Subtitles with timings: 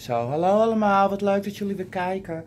[0.00, 2.44] Zo, hallo allemaal, wat leuk dat jullie weer kijken.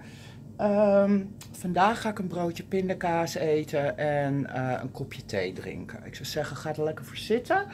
[0.57, 1.21] Ehm,
[1.51, 6.05] vandaag ga ik een broodje pindakaas eten en eh, een kopje thee drinken.
[6.05, 7.65] Ik zou zeggen, ga er lekker voor zitten.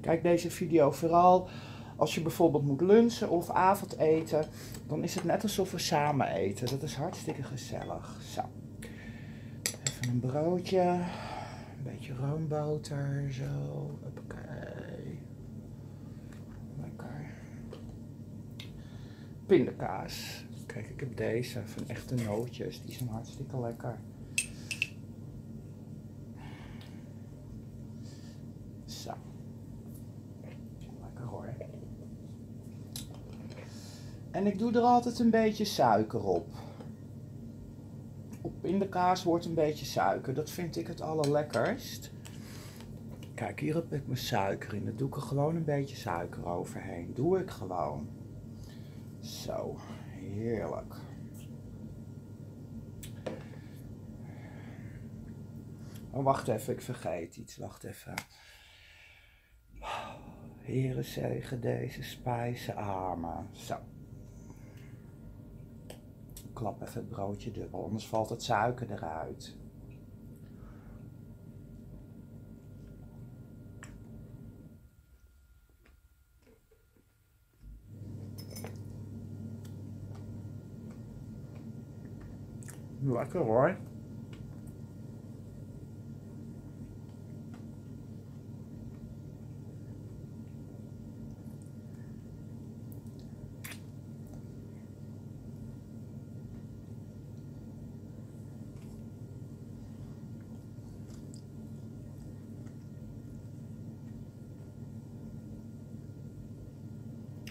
[0.00, 1.48] Kijk deze video vooral
[1.96, 4.44] als je bijvoorbeeld moet lunchen of avondeten.
[4.86, 6.68] Dan is het net alsof we samen eten.
[6.70, 8.16] Dat is hartstikke gezellig.
[8.34, 8.40] Zo,
[9.62, 10.80] even een broodje.
[10.80, 13.98] Een beetje roomboter, zo.
[14.02, 15.20] Hoppakee.
[16.80, 17.30] Lekker.
[19.52, 20.44] Pindakaas.
[20.66, 22.82] Kijk, ik heb deze van echte nootjes.
[22.82, 23.98] Die zijn hartstikke lekker.
[28.84, 29.12] Zo.
[31.02, 31.54] Lekker hoor.
[34.30, 36.46] En ik doe er altijd een beetje suiker op.
[38.40, 40.34] Op pindakaas wordt een beetje suiker.
[40.34, 42.10] Dat vind ik het allerlekkerst.
[43.34, 44.84] Kijk, hier heb ik mijn suiker in.
[44.84, 47.14] Daar doe ik er gewoon een beetje suiker overheen.
[47.14, 48.20] Doe ik gewoon.
[49.22, 49.76] Zo,
[50.08, 50.94] heerlijk.
[56.10, 57.56] Oh, wacht even, ik vergeet iets.
[57.56, 58.14] Wacht even.
[60.58, 63.48] Heren zegen deze spijze armen.
[63.52, 63.76] Zo.
[66.52, 69.56] Klap even het broodje dubbel, anders valt het suiker eruit.
[83.12, 83.76] Lekker hoor.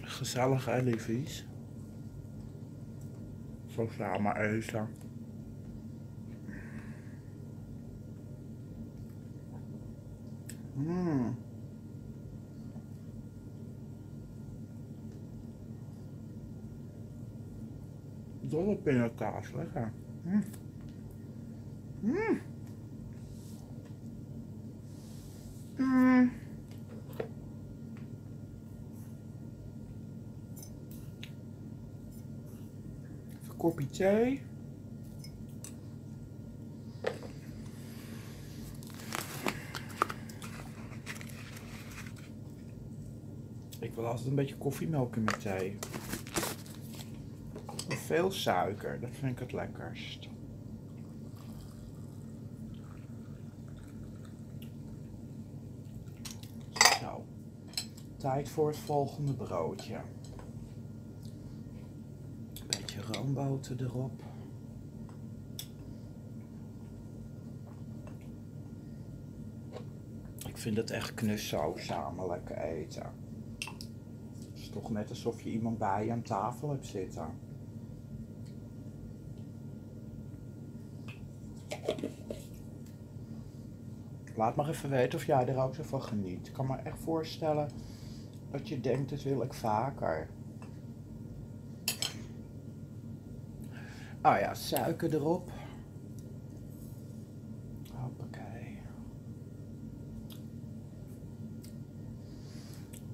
[0.01, 1.45] Gezellig hè, liefies?
[3.65, 5.01] Zo samen eten.
[10.75, 11.35] Mm.
[18.51, 19.93] Dolle pindakaas, lekker.
[20.23, 20.43] Mm.
[22.01, 22.41] Mm.
[25.77, 26.31] Mm.
[33.41, 34.41] Even kopje thee.
[43.79, 45.77] Ik wil altijd een beetje koffiemelk in mijn thee.
[48.11, 50.29] Veel suiker, dat vind ik het lekkerst.
[56.99, 57.25] Zo.
[58.17, 59.99] Tijd voor het volgende broodje.
[62.67, 64.23] Beetje roomboter erop.
[70.47, 73.13] Ik vind het echt knus zo samen lekker eten
[74.53, 77.50] is toch net alsof je iemand bij je aan tafel hebt zitten.
[84.41, 86.47] Laat maar even weten of jij er ook zo van geniet.
[86.47, 87.69] Ik kan me echt voorstellen
[88.51, 90.29] dat je denkt, dit wil ik vaker.
[94.21, 95.51] Ah ja, suiker erop.
[97.93, 98.81] Hoppakee.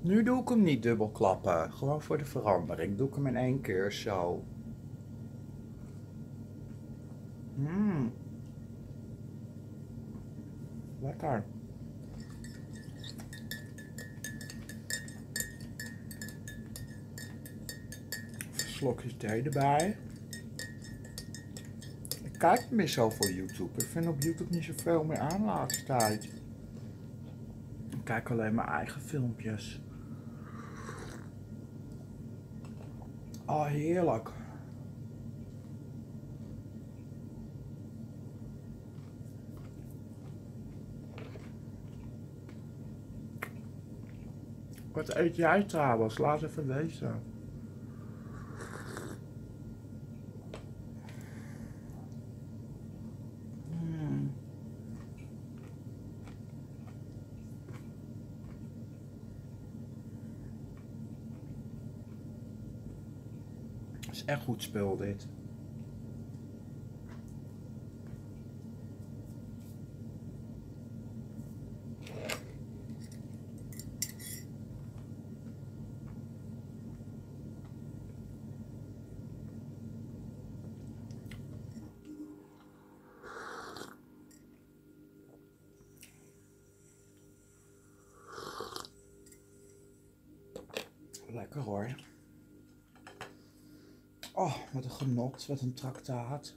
[0.02, 1.74] Nu doe ik hem niet dubbel klappen.
[1.74, 2.98] Gewoon voor de verandering.
[2.98, 4.44] Doe ik hem in één keer zo.
[18.56, 19.98] Slokjes thee erbij.
[22.24, 23.82] Ik kijk niet meer zo voor YouTube.
[23.82, 26.24] Ik vind op YouTube niet zoveel meer aan de laatste tijd.
[27.90, 29.82] Ik kijk alleen mijn eigen filmpjes.
[33.46, 34.30] Oh, heerlijk.
[44.98, 46.18] Wat eet jij trouwens?
[46.18, 47.22] Laat even weten.
[53.82, 54.32] Mm.
[64.12, 65.28] is echt goed spul dit.
[91.48, 91.96] Lekker hoor.
[94.34, 96.54] Oh, wat een genot, wat een traktaat.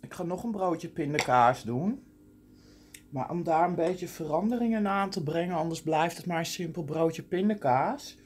[0.00, 2.04] Ik ga nog een broodje pindakaas doen.
[3.10, 6.84] Maar om daar een beetje veranderingen aan te brengen, anders blijft het maar een simpel
[6.84, 8.18] broodje pindakaas,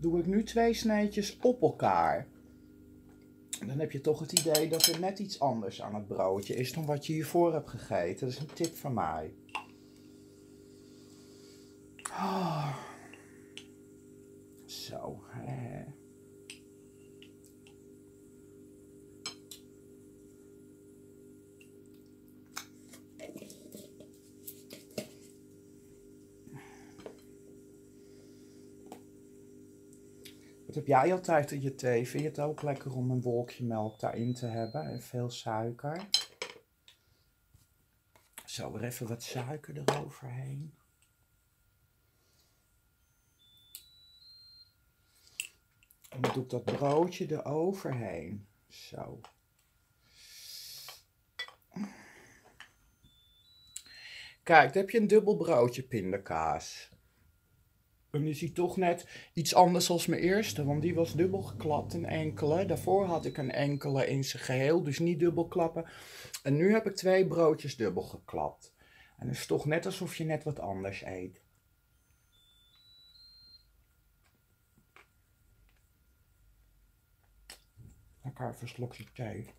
[0.00, 2.26] doe ik nu twee sneetjes op elkaar.
[3.66, 6.72] Dan heb je toch het idee dat er net iets anders aan het broodje is
[6.72, 8.26] dan wat je hiervoor hebt gegeten.
[8.26, 9.34] Dat is een tip van mij.
[12.10, 12.87] Oh.
[14.88, 15.22] Zo.
[30.66, 32.08] Wat heb jij altijd in je thee?
[32.08, 36.08] Vind je het ook lekker om een wolkje melk daarin te hebben en veel suiker?
[38.44, 40.72] Zo, weer even wat suiker eroverheen.
[46.08, 48.46] En dan doe ik dat broodje eroverheen.
[48.68, 49.20] Zo.
[54.42, 56.90] Kijk, dan heb je een dubbel broodje pindakaas.
[58.10, 61.94] En is hij toch net iets anders als mijn eerste, want die was dubbel geklapt
[61.94, 62.64] in enkele.
[62.64, 65.84] Daarvoor had ik een enkele in zijn geheel, dus niet dubbel klappen.
[66.42, 68.74] En nu heb ik twee broodjes dubbel geklapt.
[69.18, 71.40] En het is toch net alsof je net wat anders eet.
[78.38, 79.54] Lekker even een slokje thee.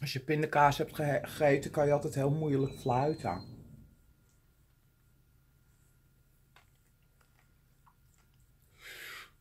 [0.00, 3.64] Als je pindakaas hebt gegeten, kan je altijd heel moeilijk fluiten.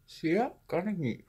[0.04, 0.52] Zie je?
[0.66, 1.26] Kan ik niet.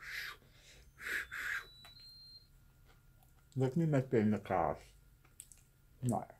[3.52, 4.78] Lukt niet met pindakaas.
[5.98, 6.35] Nee.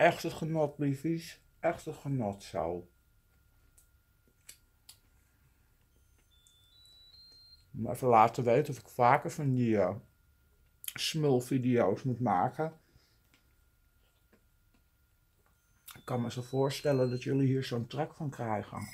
[0.00, 1.40] Echt het genot, liefies.
[1.58, 2.88] Echt het genot zo.
[7.70, 9.96] Maar even laten weten of ik vaker van die uh,
[10.94, 12.80] smulvideo's moet maken.
[15.94, 18.88] Ik kan me zo voorstellen dat jullie hier zo'n trek van krijgen.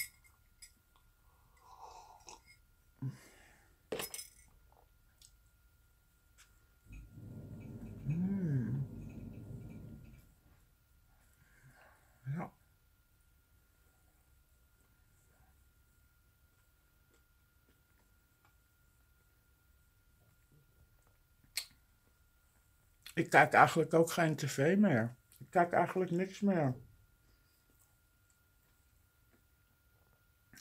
[23.16, 25.16] Ik kijk eigenlijk ook geen tv meer.
[25.38, 26.76] Ik kijk eigenlijk niks meer.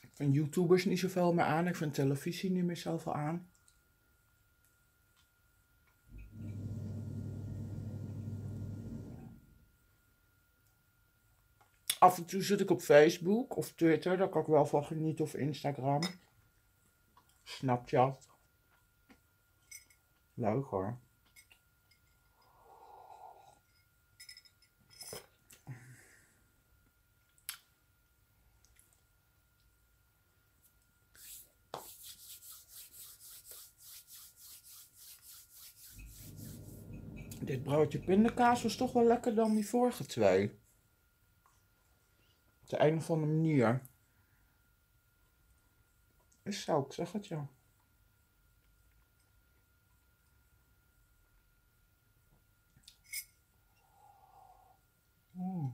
[0.02, 1.68] Ik vind YouTubers niet zoveel meer aan.
[1.68, 3.50] Ik vind televisie niet meer zoveel aan.
[12.00, 14.18] Af en toe zit ik op Facebook of Twitter.
[14.18, 15.26] Daar kan ik wel van genieten.
[15.26, 16.02] Of Instagram.
[17.44, 18.30] Snapchat.
[20.34, 21.04] Leuk hoor.
[37.42, 40.50] Dit broodje pindakaas was toch wel lekker dan die vorige twee.
[42.62, 43.82] Op de een of andere manier.
[46.44, 47.50] Is zo, ik zeg het ja.
[55.32, 55.74] Mm.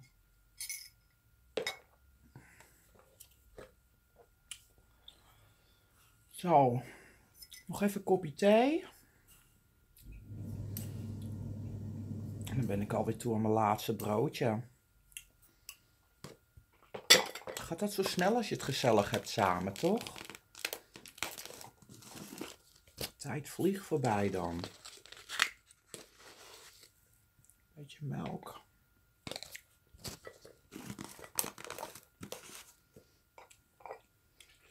[6.29, 6.81] Zo,
[7.65, 8.85] nog even een kopje thee.
[12.61, 14.61] Dan ben ik alweer toe aan mijn laatste broodje.
[17.53, 20.19] Gaat dat zo snel als je het gezellig hebt samen, toch?
[23.17, 24.63] tijd vliegt voorbij dan.
[27.73, 28.61] Beetje melk.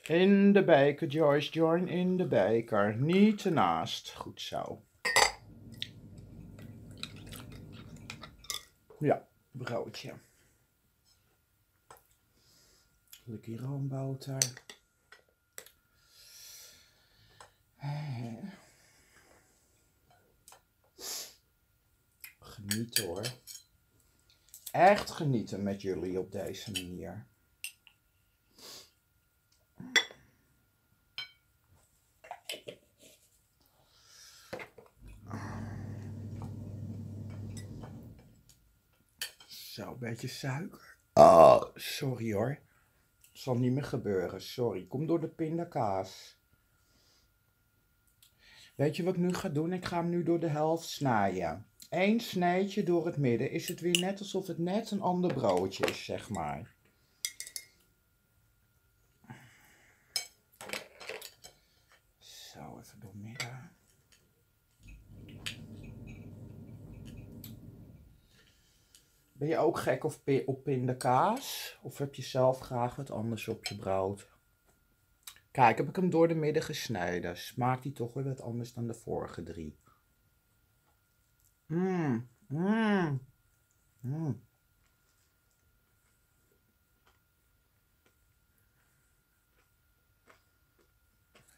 [0.03, 2.97] In de beker, Joyce, join in de beker.
[2.97, 4.15] Niet ernaast.
[4.15, 4.83] Goed zo.
[9.01, 10.15] Ja, broodje.
[13.25, 14.53] Lekker roomboter.
[17.77, 18.45] Eh.
[22.39, 23.33] Genieten hoor.
[24.71, 27.27] Echt genieten met jullie op deze manier.
[40.11, 40.97] Beetje suiker.
[41.13, 42.59] Oh, sorry hoor.
[43.33, 44.87] Zal niet meer gebeuren, sorry.
[44.87, 46.39] Kom door de pindakaas.
[48.75, 49.73] Weet je wat ik nu ga doen?
[49.73, 51.67] Ik ga hem nu door de helft snijden.
[51.91, 55.87] Eén sneetje door het midden is het weer net alsof het net een ander broodje
[55.87, 56.75] is, zeg maar.
[62.19, 63.71] Zo, even door midden.
[69.41, 70.15] Ben je ook gek op,
[70.47, 71.79] op pindakaas?
[71.83, 74.31] Of heb je zelf graag wat anders op je brood?
[75.51, 77.37] Kijk, heb ik hem door de midden gesneden.
[77.37, 79.79] Smaakt die toch weer wat anders dan de vorige drie.
[81.67, 83.21] Mmm, mmm,
[84.01, 84.43] mmm.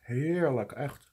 [0.01, 1.12] Heerlijk, echt.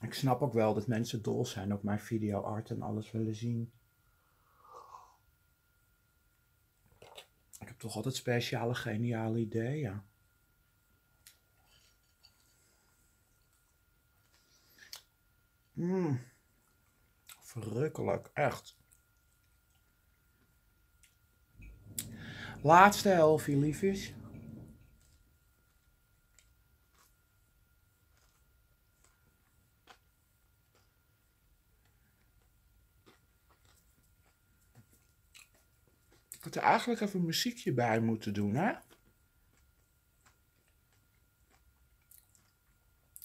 [0.00, 3.34] Ik snap ook wel dat mensen dol zijn op mijn video art en alles willen
[3.34, 3.72] zien.
[7.58, 10.02] Ik heb toch altijd speciale, geniale ideeën.
[15.72, 16.20] Mmm.
[17.40, 18.76] Verrukkelijk, echt.
[22.62, 24.14] Laatste helftje, liefjes.
[36.46, 38.72] Had er eigenlijk even muziekje bij moeten doen, hè?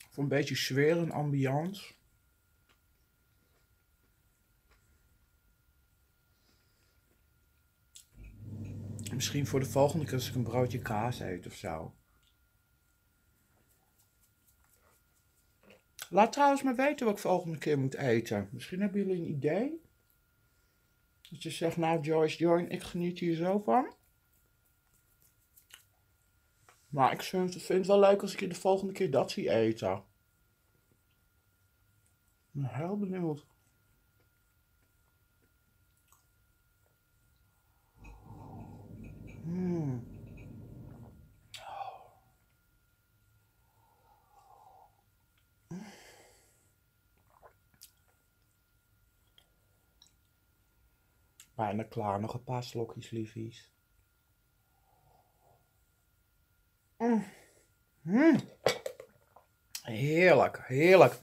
[0.10, 1.94] Voor een beetje sfeer en ambiance.
[9.14, 11.96] Misschien voor de volgende keer als ik een broodje kaas eet of zo.
[16.10, 18.50] Laat trouwens maar weten wat ik volgende keer moet eten.
[18.52, 19.82] Misschien hebben jullie een idee.
[21.32, 23.94] Dat je zegt, nou Joyce, Join, ik geniet hier zo van.
[26.90, 29.94] Maar ik vind het wel leuk als ik je de volgende keer dat zie eten.
[29.94, 30.04] Ik
[32.52, 33.46] ben heel benieuwd.
[51.62, 53.72] Bijna klaar, nog een paar slokjes, liefies.
[56.98, 57.26] Mm.
[58.02, 58.40] Mm.
[59.82, 61.20] Heerlijk, heerlijk.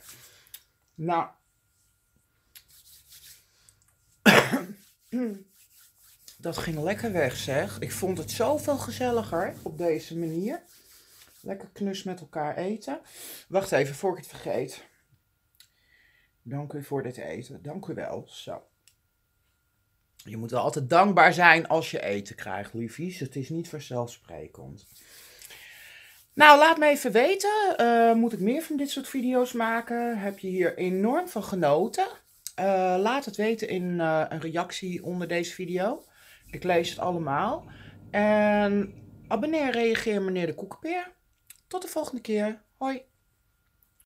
[0.95, 1.30] Nou.
[6.38, 7.78] Dat ging lekker weg, zeg.
[7.78, 10.62] Ik vond het zoveel gezelliger op deze manier.
[11.40, 13.00] Lekker knus met elkaar eten.
[13.49, 14.88] Wacht even, voor ik het vergeet.
[16.42, 17.62] Dank u voor dit eten.
[17.62, 18.28] Dank u wel.
[18.28, 18.68] Zo.
[20.25, 23.18] Je moet wel altijd dankbaar zijn als je eten krijgt, liefies.
[23.18, 24.87] Het is niet vanzelfsprekend.
[26.34, 27.75] Nou, laat me even weten.
[27.80, 30.18] Uh, moet ik meer van dit soort video's maken?
[30.18, 32.06] Heb je hier enorm van genoten?
[32.58, 32.64] Uh,
[32.98, 36.04] laat het weten in uh, een reactie onder deze video.
[36.50, 37.66] Ik lees het allemaal.
[38.10, 38.94] En
[39.28, 41.12] abonneer, reageer meneer de Koekenpeer.
[41.66, 42.62] Tot de volgende keer.
[42.76, 43.02] Hoi.